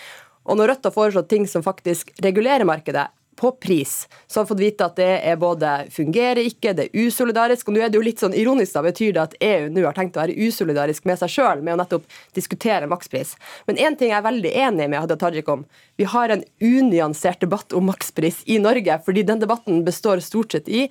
Og 0.49 0.57
når 0.57 0.73
Rødt 0.73 0.87
har 0.89 0.95
foreslått 0.95 1.29
ting 1.29 1.45
som 1.47 1.61
faktisk 1.61 2.09
regulerer 2.23 2.65
markedet, 2.65 3.11
på 3.39 3.51
pris, 3.61 4.07
så 4.27 4.39
har 4.39 4.45
vi 4.45 4.51
fått 4.51 4.61
vite 4.61 4.85
at 4.85 4.97
det 4.99 5.09
er 5.25 5.39
både 5.41 5.71
fungerer 5.93 6.41
ikke, 6.43 6.73
det 6.77 6.87
er 6.87 7.07
usolidarisk. 7.07 7.67
Og 7.67 7.75
nå 7.75 7.83
er 7.83 7.91
det 7.91 7.99
jo 7.99 8.05
litt 8.05 8.21
sånn 8.23 8.35
ironisk, 8.37 8.73
da 8.75 8.83
betyr 8.85 9.15
det 9.15 9.23
at 9.23 9.35
EU 9.43 9.71
nå 9.73 9.85
har 9.85 9.97
tenkt 9.97 10.17
å 10.17 10.23
være 10.23 10.37
usolidarisk 10.47 11.07
med 11.09 11.21
seg 11.21 11.33
sjøl 11.33 11.63
med 11.63 11.75
å 11.75 11.81
nettopp 11.81 12.05
diskutere 12.37 12.89
makspris. 12.91 13.35
Men 13.69 13.81
én 13.81 13.97
ting 13.99 14.13
jeg 14.13 14.19
er 14.19 14.27
veldig 14.27 14.53
enig 14.67 14.87
med 14.89 15.03
Hadia 15.03 15.19
Tajik 15.19 15.51
om. 15.51 15.65
Vi 15.99 16.07
har 16.09 16.33
en 16.33 16.45
unyansert 16.63 17.43
debatt 17.43 17.75
om 17.77 17.89
makspris 17.89 18.43
i 18.45 18.59
Norge, 18.61 18.99
fordi 19.05 19.25
den 19.27 19.43
debatten 19.43 19.83
består 19.87 20.23
stort 20.23 20.55
sett 20.55 20.69
i 20.69 20.87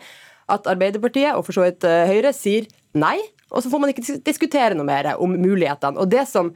at 0.53 0.69
Arbeiderpartiet 0.69 1.37
og 1.37 1.47
for 1.47 1.57
så 1.57 1.67
vidt 1.67 1.87
eh, 1.89 2.05
Høyre 2.11 2.35
sier 2.37 2.69
nei, 2.99 3.19
og 3.53 3.63
så 3.63 3.71
får 3.73 3.83
man 3.83 3.93
ikke 3.93 4.21
diskutere 4.25 4.77
noe 4.77 4.89
mer 4.89 5.13
om 5.21 5.35
mulighetene. 5.37 6.01
Og 6.01 6.11
det 6.13 6.27
som 6.29 6.53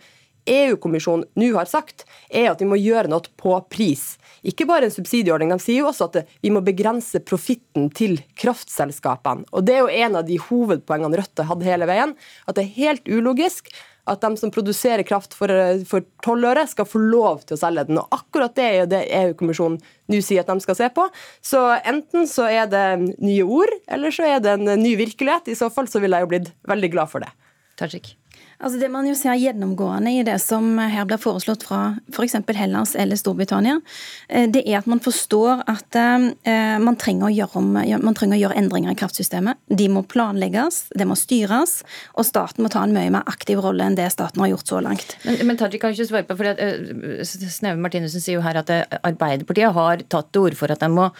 EU-kommisjonen 0.46 1.26
nå 1.38 1.50
har 1.56 1.68
sagt, 1.70 2.06
er 2.30 2.50
at 2.52 2.62
vi 2.62 2.68
må 2.70 2.78
gjøre 2.78 3.10
noe 3.10 3.26
på 3.40 3.56
pris. 3.72 4.14
Ikke 4.46 4.66
bare 4.68 4.86
en 4.86 4.94
subsidieordning, 4.94 5.50
de 5.50 5.62
sier 5.62 5.82
jo 5.82 5.90
også 5.90 6.10
at 6.10 6.30
vi 6.44 6.52
må 6.54 6.62
begrense 6.64 7.20
profitten 7.26 7.90
til 7.94 8.20
kraftselskapene. 8.38 9.48
Og 9.52 9.66
Det 9.66 9.74
er 9.74 9.84
jo 9.84 10.06
en 10.06 10.22
av 10.22 10.26
de 10.28 10.38
hovedpoengene 10.38 11.18
Rødt 11.18 11.42
har 11.42 11.50
hatt 11.50 11.66
hele 11.66 11.90
veien. 11.90 12.14
At 12.46 12.58
det 12.58 12.66
er 12.66 12.78
helt 12.78 13.08
ulogisk 13.10 13.72
at 14.06 14.22
de 14.22 14.36
som 14.38 14.52
produserer 14.54 15.02
kraft 15.06 15.34
for, 15.34 15.50
for 15.88 16.04
12 16.22 16.46
øre, 16.46 16.66
skal 16.70 16.86
få 16.86 17.00
lov 17.02 17.42
til 17.46 17.56
å 17.56 17.60
selge 17.60 17.86
den. 17.88 17.98
Og 17.98 18.14
akkurat 18.14 18.54
det 18.54 18.66
er 18.66 18.76
jo 18.78 18.90
det 18.92 19.02
EU-kommisjonen 19.20 19.80
nå 20.12 20.20
sier 20.22 20.44
at 20.44 20.52
de 20.52 20.62
skal 20.62 20.78
se 20.78 20.90
på. 20.94 21.08
Så 21.44 21.62
enten 21.82 22.28
så 22.30 22.46
er 22.46 22.70
det 22.70 22.84
nye 23.18 23.42
ord, 23.42 23.72
eller 23.90 24.14
så 24.14 24.28
er 24.28 24.44
det 24.44 24.54
en 24.54 24.70
ny 24.78 24.94
virkelighet. 25.00 25.50
I 25.50 25.58
så 25.58 25.72
fall 25.74 25.90
så 25.90 26.02
ville 26.02 26.20
jeg 26.20 26.28
jo 26.28 26.32
blitt 26.36 26.54
veldig 26.70 26.92
glad 26.94 27.10
for 27.10 27.26
det. 27.26 27.32
Tajik. 27.80 28.14
Altså 28.58 28.80
Det 28.80 28.88
man 28.92 29.06
jo 29.08 29.14
ser 29.18 29.36
gjennomgående 29.36 30.12
i 30.16 30.24
det 30.26 30.38
som 30.40 30.78
her 30.80 31.04
blir 31.08 31.20
foreslått 31.20 31.66
fra 31.66 31.80
f.eks. 32.12 32.38
Hellas 32.56 32.94
eller 32.96 33.18
Storbritannia, 33.20 33.80
eh, 34.28 34.46
det 34.48 34.62
er 34.64 34.78
at 34.80 34.88
man 34.88 35.02
forstår 35.04 35.64
at 35.68 35.98
eh, 35.98 36.76
man 36.80 36.96
trenger, 36.96 37.36
om, 37.58 37.72
man 37.76 38.16
trenger, 38.16 38.38
å 38.38 38.42
gjøre 38.46 38.58
endringer 38.62 38.94
i 38.94 38.98
kraftsystemet. 38.98 39.60
De 39.68 39.88
må 39.92 40.04
planlegges, 40.08 40.86
det 40.96 41.08
må 41.08 41.18
styres, 41.18 41.82
og 42.16 42.28
staten 42.28 42.64
må 42.64 42.72
ta 42.72 42.84
en 42.86 42.96
mye 42.96 43.12
mer 43.12 43.28
aktiv 43.28 43.60
rolle 43.62 43.84
enn 43.84 43.98
det 43.98 44.08
staten 44.14 44.40
har 44.42 44.54
gjort 44.54 44.72
så 44.72 44.82
langt. 44.84 45.16
Men, 45.26 45.40
men 45.50 45.60
Tajik 45.60 45.82
kan 45.82 45.92
ikke 45.92 46.08
svare 46.08 46.28
på, 46.28 46.38
for 46.38 47.26
Sneve 47.26 47.80
Martinussen 47.80 48.24
sier 48.24 48.38
jo 48.38 48.46
her 48.46 48.62
at 48.62 48.72
Arbeiderpartiet 49.02 49.76
har 49.76 50.06
tatt 50.08 50.32
til 50.32 50.48
orde 50.48 50.58
for 50.58 50.72
at 50.72 50.80
de 50.80 50.92
må 50.92 51.10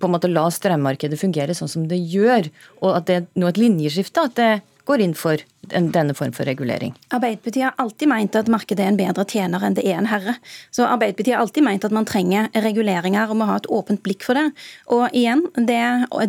på 0.00 0.08
en 0.08 0.14
måte 0.14 0.30
la 0.30 0.46
strømmarkedet 0.48 1.18
fungere 1.20 1.54
sånn 1.56 1.70
som 1.70 1.88
det 1.88 1.98
gjør, 2.00 2.48
og 2.80 2.94
at 2.96 3.08
det 3.08 3.16
er 3.18 3.26
nå 3.36 3.50
et 3.50 3.60
linjeskifte. 3.60 4.24
at 4.24 4.36
det 4.38 4.52
går 4.88 5.04
inn 5.04 5.14
for 5.18 5.42
denne 5.70 6.14
form 6.14 6.32
for 6.34 6.44
regulering? 6.44 6.94
Arbeiderpartiet 7.14 7.64
har 7.64 7.74
alltid 7.78 8.10
meint 8.10 8.36
at 8.36 8.48
markedet 8.50 8.82
er 8.82 8.90
en 8.90 8.98
bedre 8.98 9.24
tjener 9.28 9.62
enn 9.62 9.76
det 9.76 9.84
er 9.86 10.00
en 10.00 10.08
herre. 10.10 10.34
Så 10.74 10.86
Arbeiderpartiet 10.88 11.36
har 11.36 11.44
alltid 11.44 11.64
meint 11.64 11.84
at 11.86 11.94
man 11.94 12.06
trenger 12.08 12.48
reguleringer 12.64 13.30
og 13.30 13.38
må 13.38 13.48
ha 13.48 13.58
et 13.60 13.68
åpent 13.70 14.02
blikk 14.04 14.26
for 14.26 14.38
det. 14.38 14.48
Og 14.92 15.06
igjen, 15.16 15.44
det, 15.56 15.80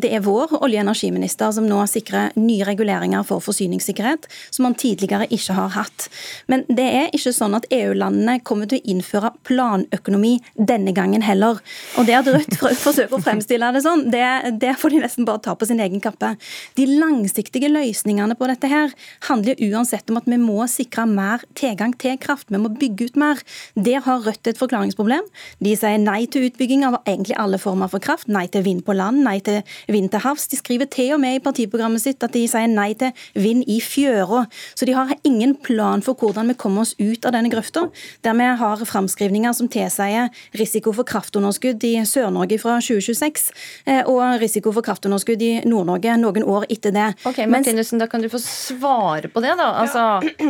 det 0.03 0.11
er 0.13 0.25
vår 0.25 0.53
olje- 0.59 0.81
og 0.83 0.85
energiminister 0.85 1.53
som 1.55 1.67
nå 1.69 1.81
sikrer 1.89 2.35
nye 2.39 2.67
reguleringer 2.67 3.25
for 3.27 3.43
forsyningssikkerhet, 3.43 4.29
som 4.53 4.67
man 4.67 4.77
tidligere 4.79 5.27
ikke 5.33 5.57
har 5.57 5.73
hatt. 5.77 6.07
Men 6.51 6.65
det 6.69 6.85
er 6.85 7.09
ikke 7.13 7.33
sånn 7.35 7.57
at 7.57 7.67
EU-landene 7.73 8.39
kommer 8.45 8.69
til 8.69 8.81
å 8.81 8.93
innføre 8.93 9.33
planøkonomi 9.47 10.35
denne 10.55 10.93
gangen 10.95 11.25
heller. 11.25 11.59
Og 11.97 12.07
det 12.09 12.19
at 12.21 12.31
Rødt 12.33 12.59
forsøker 12.85 13.17
å 13.17 13.23
fremstille 13.23 13.73
det 13.73 13.83
sånn, 13.85 14.07
det, 14.13 14.23
det 14.61 14.75
får 14.79 14.93
de 14.93 15.03
nesten 15.03 15.27
bare 15.27 15.41
ta 15.43 15.57
på 15.57 15.67
sin 15.69 15.81
egen 15.83 16.03
kappe. 16.03 16.35
De 16.77 16.87
langsiktige 16.91 17.71
løsningene 17.71 18.37
på 18.37 18.42
dette 18.51 18.69
her 18.71 18.93
handler 19.27 19.59
uansett 19.69 20.09
om 20.11 20.19
at 20.19 20.27
vi 20.29 20.39
må 20.41 20.65
sikre 20.71 21.05
mer 21.09 21.43
tilgang 21.59 21.93
til 21.99 22.17
kraft. 22.21 22.49
Vi 22.49 22.61
må 22.61 22.71
bygge 22.73 23.11
ut 23.11 23.19
mer. 23.19 23.41
Der 23.75 24.03
har 24.03 24.23
Rødt 24.23 24.47
et 24.47 24.59
forklaringsproblem. 24.59 25.25
De 25.63 25.73
sier 25.75 25.99
nei 25.99 26.23
til 26.31 26.47
utbygging 26.47 26.85
av 26.87 26.99
egentlig 27.01 27.35
alle 27.41 27.59
former 27.59 27.89
for 27.91 28.03
kraft. 28.03 28.29
Nei 28.31 28.45
til 28.51 28.63
vind 28.63 28.83
på 28.87 28.95
land, 28.95 29.23
nei 29.25 29.39
til 29.43 29.61
vind 29.91 30.11
til 30.13 30.23
havs. 30.23 30.47
De 30.51 30.59
skriver 30.59 30.87
til 30.91 31.15
og 31.17 31.21
med 31.23 31.37
i 31.37 31.43
partiprogrammet 31.43 32.03
sitt 32.03 32.23
at 32.23 32.35
de 32.35 32.45
sier 32.47 32.69
nei 32.71 32.93
til 32.99 33.11
vind 33.35 33.65
i 33.67 33.79
fjøra. 33.83 34.45
Så 34.79 34.87
de 34.87 34.95
har 34.95 35.11
ingen 35.27 35.55
plan 35.59 36.03
for 36.05 36.15
hvordan 36.19 36.51
vi 36.51 36.57
kommer 36.59 36.85
oss 36.85 36.95
ut 37.01 37.27
av 37.27 37.35
denne 37.35 37.51
grøfta, 37.51 37.87
der 38.23 38.37
vi 38.39 38.49
har 38.63 38.85
framskrivninger 38.87 39.53
som 39.57 39.69
tilsier 39.71 40.31
risiko 40.59 40.93
for 40.95 41.07
kraftunderskudd 41.07 41.83
i 41.87 41.93
Sør-Norge 42.07 42.59
fra 42.61 42.79
2026 42.83 43.51
eh, 43.89 44.01
og 44.09 44.39
risiko 44.41 44.73
for 44.75 44.85
kraftunderskudd 44.85 45.43
i 45.43 45.51
Nord-Norge 45.67 46.15
noen 46.21 46.47
år 46.47 46.67
etter 46.73 46.95
det. 46.95 47.09
Ok, 47.27 47.43
Martinussen, 47.49 48.01
da 48.01 48.07
kan 48.11 48.23
du 48.23 48.29
få 48.33 48.41
svare 48.41 49.29
på 49.31 49.43
det, 49.43 49.53
da. 49.59 49.69
Altså, 49.83 50.03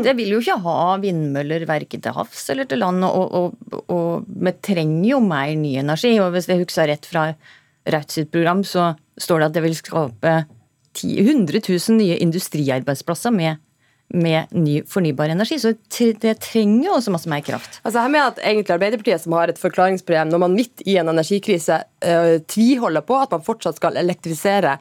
det 0.06 0.16
vil 0.18 0.36
jo 0.36 0.42
ikke 0.42 0.60
ha 0.66 0.96
vindmøller 1.04 1.68
verken 1.70 2.04
til 2.04 2.16
havs 2.16 2.46
eller 2.54 2.70
til 2.70 2.82
land, 2.84 3.06
og, 3.06 3.58
vi 4.28 4.56
trenger 4.64 5.10
jo 5.12 5.22
mer 5.24 5.54
ny 5.60 5.76
energi. 5.84 6.16
Og 6.24 6.34
hvis 6.36 6.50
jeg 6.52 6.64
husker 6.64 6.90
rett 6.92 7.10
fra 7.10 7.32
Raudt 7.84 8.14
sitt 8.16 8.30
program, 8.32 8.62
så 8.64 8.94
står 9.20 9.42
det 9.42 9.48
at 9.50 9.56
det 9.58 9.64
vil 9.66 9.76
skape 9.76 10.34
100 11.04 11.60
000 11.68 11.98
nye 12.00 12.16
industriarbeidsplasser 12.24 13.34
med 13.36 13.60
med 14.14 14.52
ny 14.52 14.82
fornybar 14.88 15.32
energi. 15.34 15.58
Så 15.60 15.74
det 16.22 16.36
trenger 16.44 16.88
jo 16.88 16.98
også 16.98 17.14
masse 17.14 17.30
mer 17.30 17.42
kraft. 17.46 17.80
Altså 17.82 18.04
her 18.04 18.12
med 18.14 18.22
at 18.22 18.42
egentlig 18.44 18.76
Arbeiderpartiet 18.76 19.24
som 19.24 19.34
har 19.38 19.50
et 19.50 19.62
forklaringsproblem 19.62 20.30
når 20.30 20.44
man 20.46 20.58
midt 20.58 20.84
i 20.86 20.98
en 21.02 21.10
energikrise 21.10 21.80
øh, 22.06 22.36
tviholder 22.48 23.06
på 23.08 23.18
at 23.24 23.34
man 23.34 23.46
fortsatt 23.46 23.80
skal 23.80 23.98
elektrifisere 23.98 24.78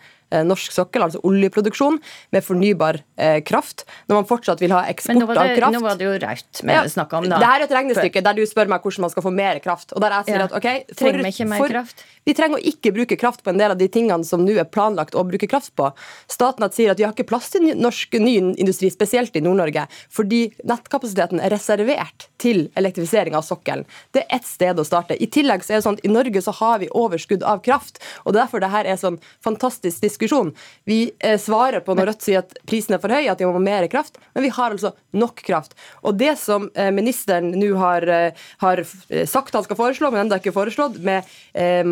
norsk 0.46 0.72
sokkel, 0.74 1.04
altså 1.04 1.20
oljeproduksjon, 1.28 1.98
med 2.32 2.46
fornybar 2.46 3.00
eh, 3.20 3.40
kraft. 3.46 3.84
Når 4.08 4.22
man 4.22 4.28
fortsatt 4.30 4.62
vil 4.62 4.74
ha 4.74 4.84
eksport 4.90 5.20
det, 5.20 5.36
av 5.36 5.52
kraft. 5.58 5.76
Nå 5.76 5.82
var 5.84 6.00
det 6.00 6.08
jo 6.08 6.14
Raut 6.22 6.62
vi 6.62 6.76
ja, 6.76 6.82
snakka 6.88 7.20
om, 7.20 7.28
da. 7.30 7.40
Det 7.42 7.50
her 7.50 7.60
er 7.60 7.66
et 7.66 7.76
regnestykke 7.76 8.24
der 8.24 8.38
du 8.38 8.42
spør 8.48 8.70
meg 8.72 8.84
hvordan 8.84 9.06
man 9.06 9.12
skal 9.14 9.26
få 9.26 9.34
mer 9.34 9.60
kraft. 9.64 9.92
Og 9.96 10.04
der 10.04 10.16
jeg 10.18 10.30
sier 10.30 10.40
ja. 10.44 10.48
at 10.48 10.56
ok, 10.58 10.68
for, 10.92 10.98
trenger 11.02 11.26
vi 11.26 11.34
ikke 11.34 11.48
mer 11.52 11.64
for, 11.64 11.74
kraft? 11.76 12.04
Vi 12.24 12.34
trenger 12.38 12.60
å 12.60 12.66
ikke 12.72 12.92
bruke 12.94 13.18
kraft 13.18 13.42
på 13.42 13.50
en 13.50 13.58
del 13.58 13.74
av 13.74 13.80
de 13.80 13.88
tingene 13.90 14.26
som 14.26 14.44
nå 14.44 14.54
er 14.60 14.68
planlagt 14.70 15.16
å 15.18 15.24
bruke 15.26 15.48
kraft 15.50 15.74
på. 15.78 15.88
Statnett 16.30 16.76
sier 16.76 16.92
at 16.92 17.00
vi 17.00 17.06
har 17.06 17.14
ikke 17.14 17.26
plass 17.28 17.50
til 17.54 17.72
norsk 17.78 18.14
ny 18.22 18.36
industri, 18.40 18.90
spesielt 18.94 19.36
i 19.36 19.42
Nord-Norge, 19.42 19.88
fordi 20.12 20.42
nettkapasiteten 20.68 21.42
er 21.42 21.52
reservert 21.54 22.28
til 22.42 22.68
elektrifisering 22.78 23.34
av 23.38 23.46
sokkelen. 23.46 23.86
Det 24.14 24.22
er 24.22 24.38
ett 24.38 24.46
sted 24.46 24.78
å 24.78 24.86
starte. 24.86 25.18
I 25.18 25.30
tillegg 25.32 25.66
så 25.66 25.74
er 25.74 25.80
det 25.80 25.86
sånn 25.86 25.98
at 25.98 26.06
i 26.06 26.12
Norge 26.12 26.44
så 26.44 26.54
har 26.60 26.82
vi 26.82 26.90
overskudd 27.02 27.42
av 27.46 27.62
kraft, 27.66 27.98
og 28.22 28.36
derfor 28.38 28.62
det 28.62 28.70
her 28.72 28.88
er 28.88 29.00
sånn 29.00 29.18
fantastisk 29.44 30.04
diskusjon. 30.04 30.52
Vi 30.88 31.00
eh, 31.18 31.38
svarer 31.42 31.82
på 31.82 31.96
når 31.98 32.12
Rødt 32.12 32.26
sier 32.26 32.42
at 32.42 32.54
prisen 32.68 32.96
er 32.96 33.02
for 33.02 33.12
høy, 33.12 33.26
at 33.30 33.40
de 33.40 33.48
må 33.48 33.56
ha 33.56 33.62
mer 33.62 33.88
kraft, 33.90 34.20
men 34.36 34.46
vi 34.46 34.52
har 34.54 34.70
altså 34.74 34.94
nok 35.16 35.42
kraft. 35.46 35.74
Og 36.06 36.16
det 36.20 36.36
som 36.40 36.68
eh, 36.74 36.92
ministeren 36.94 37.50
nå 37.56 37.72
har, 37.80 38.06
eh, 38.06 38.46
har, 38.62 38.84
sagt 39.26 39.58
han 39.58 39.66
skal 39.66 39.78
foreslå, 39.78 40.12
men 40.12 40.24
ennå 40.24 40.38
ikke 40.38 40.54
foreslått, 40.54 41.00
med 41.02 41.26
eh, 41.54 41.82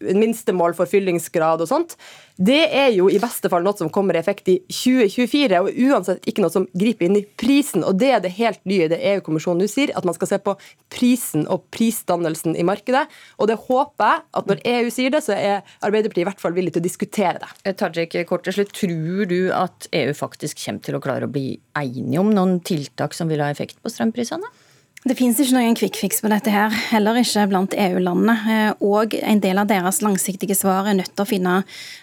minstemål 0.00 0.74
for 0.78 0.90
fyllingsgrad 0.90 1.62
og 1.64 1.70
sånt, 1.70 1.96
det 2.40 2.62
er 2.72 2.88
jo 2.94 3.10
i 3.12 3.18
beste 3.20 3.50
fall 3.52 3.64
noe 3.66 3.76
som 3.76 3.90
kommer 3.92 4.16
i 4.16 4.20
effekt 4.22 4.48
i 4.48 4.56
2024, 4.72 5.58
og 5.60 5.80
uansett 5.90 6.28
ikke 6.30 6.40
noe 6.40 6.54
som 6.54 6.64
griper 6.72 7.06
inn 7.06 7.18
i 7.20 7.24
prisen. 7.40 7.84
Og 7.84 7.98
det 8.00 8.08
er 8.16 8.22
det 8.24 8.32
helt 8.38 8.62
nye 8.68 8.88
det 8.88 9.00
EU-kommisjonen 9.10 9.60
nå 9.60 9.68
sier, 9.68 9.92
at 9.92 10.06
man 10.08 10.16
skal 10.16 10.30
se 10.30 10.38
på 10.40 10.54
prisen 10.92 11.44
og 11.52 11.66
prisdannelsen 11.74 12.56
i 12.56 12.64
markedet. 12.64 13.04
Og 13.36 13.50
det 13.50 13.58
håper 13.66 14.06
jeg 14.06 14.24
at 14.40 14.48
når 14.48 14.64
EU 14.72 14.88
sier 14.94 15.12
det, 15.12 15.20
så 15.26 15.36
er 15.36 15.60
Arbeiderpartiet 15.84 16.24
i 16.24 16.28
hvert 16.30 16.40
fall 16.40 16.56
villig 16.56 16.72
til 16.72 16.80
å 16.80 16.88
diskutere 16.88 17.42
det. 17.42 17.52
Eh, 17.64 17.76
Tajik, 17.76 18.16
kort 18.30 18.48
til 18.48 18.56
slutt. 18.56 18.72
Tror 18.80 19.28
du 19.28 19.38
at 19.52 19.90
EU 20.00 20.16
faktisk 20.16 20.64
kommer 20.64 20.86
til 20.86 20.96
å 20.96 21.04
klare 21.04 21.28
å 21.28 21.32
bli 21.32 21.58
enige 21.76 22.24
om 22.24 22.32
noen 22.32 22.56
tiltak 22.64 23.12
som 23.16 23.28
vil 23.28 23.44
ha 23.44 23.52
effekt 23.52 23.82
på 23.84 23.92
strømprisene? 23.92 24.48
Det 25.00 25.14
finnes 25.16 25.38
ikke 25.40 25.54
noen 25.56 25.78
fix 25.96 26.18
på 26.20 26.28
dette 26.28 26.52
her, 26.52 26.74
heller 26.90 27.16
ikke 27.16 27.46
blant 27.48 27.72
EU-landene. 27.72 28.34
Eh, 28.52 28.82
og 28.84 29.14
en 29.16 29.38
del 29.40 29.56
av 29.56 29.70
deres 29.70 30.02
langsiktige 30.04 30.52
svar 30.52 30.90
er 30.90 30.98
nødt 30.98 31.14
til 31.14 31.24
å 31.24 31.28
finne 31.28 31.54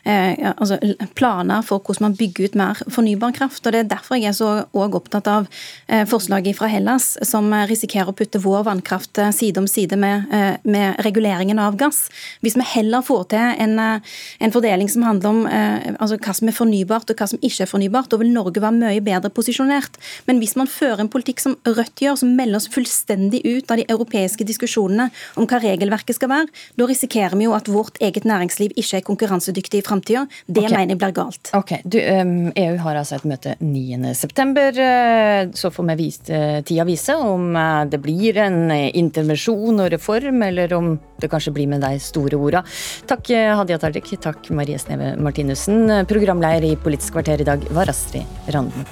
eh, 0.02 0.34
altså, 0.50 0.80
planer 1.14 1.62
for 1.62 1.78
hvordan 1.78 2.08
man 2.08 2.16
bygger 2.18 2.48
ut 2.50 2.58
mer 2.58 2.82
fornybar 2.90 3.36
kraft. 3.38 3.62
og 3.62 3.76
Det 3.76 3.84
er 3.84 3.92
derfor 3.92 4.18
jeg 4.18 4.32
er 4.32 4.38
så 4.40 4.50
opptatt 4.74 5.30
av 5.30 5.46
eh, 5.86 6.08
forslaget 6.10 6.58
fra 6.58 6.72
Hellas, 6.74 7.12
som 7.22 7.54
risikerer 7.70 8.10
å 8.10 8.16
putte 8.18 8.42
vår 8.42 8.66
vannkraft 8.66 9.22
side 9.38 9.62
om 9.62 9.70
side 9.70 9.94
med, 10.02 10.26
med, 10.66 10.98
reguleringen 11.06 11.62
av 11.62 11.78
gass. 11.78 12.08
Hvis 12.42 12.58
vi 12.58 12.66
heller 12.72 13.06
får 13.06 13.30
til 13.36 13.62
en, 13.68 13.78
en 13.78 14.56
fordeling 14.56 14.90
som 14.90 15.06
handler 15.06 15.36
om 15.36 15.46
altså, 15.46 16.18
hva 16.18 16.34
som 16.34 16.50
er 16.50 16.58
fornybart 16.58 17.14
og 17.14 17.22
hva 17.22 17.30
som 17.30 17.46
ikke 17.46 17.68
er 17.68 17.70
fornybart, 17.76 18.10
da 18.10 18.18
vil 18.18 18.34
Norge 18.34 18.64
være 18.64 18.80
mye 18.80 19.06
bedre 19.06 19.30
posisjonert. 19.30 20.02
Men 20.26 20.42
hvis 20.42 20.58
man 20.58 20.72
fører 20.72 21.06
en 21.06 21.14
politikk 21.14 21.46
som 21.46 21.60
Rødt 21.68 22.02
gjør, 22.02 22.18
som 22.24 22.34
melder 22.34 22.58
oss 22.58 22.72
fullstendig 22.72 22.87
fullstendig 22.88 23.42
ut 23.46 23.72
av 23.72 23.78
de 23.78 23.86
europeiske 23.88 24.46
diskusjonene 24.48 25.10
om 25.38 25.48
hva 25.48 25.60
regelverket 25.62 26.18
skal 26.18 26.32
være, 26.32 26.52
da 26.78 26.88
risikerer 26.88 27.38
vi 27.38 27.48
jo 27.48 27.56
at 27.58 27.68
vårt 27.72 28.00
eget 28.04 28.28
næringsliv 28.28 28.76
ikke 28.78 29.00
er 29.00 29.06
konkurransedyktig 29.08 29.82
i 29.82 29.86
framtida. 29.86 30.26
Det 30.48 30.64
okay. 30.64 30.76
mener 30.76 30.96
jeg 30.96 31.02
blir 31.02 31.16
galt. 31.18 31.52
Ok, 31.58 31.78
du, 31.84 32.00
EU 32.00 32.78
har 32.84 33.00
altså 33.00 33.18
et 33.18 33.28
møte 33.28 33.56
9.9. 33.62 34.68
Eh, 34.78 35.52
så 35.58 35.72
får 35.74 35.90
vi 35.92 35.98
vise, 36.00 36.42
tida 36.68 36.86
vise 36.88 37.16
om 37.18 37.56
eh, 37.56 37.84
det 37.92 38.02
blir 38.04 38.40
en 38.44 38.72
intervensjon 38.72 39.84
og 39.84 39.92
reform, 39.94 40.44
eller 40.48 40.76
om 40.78 40.94
det 41.22 41.32
kanskje 41.32 41.56
blir 41.56 41.70
med 41.72 41.84
de 41.84 41.98
store 42.04 42.38
orda. 42.38 42.64
Takk 43.10 43.34
Hadia 43.60 43.80
Tajik, 43.82 44.14
takk 44.24 44.52
Marie 44.56 44.80
Sneve 44.80 45.16
Martinussen. 45.20 46.06
Programleder 46.10 46.70
i 46.70 46.78
Politisk 46.80 47.18
kvarter 47.18 47.42
i 47.42 47.48
dag 47.48 47.66
var 47.74 47.90
Astrid 47.92 48.54
Randen. 48.54 48.88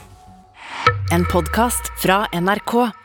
En 1.13 1.25
podkast 1.31 1.91
fra 2.01 2.25
NRK. 2.33 3.04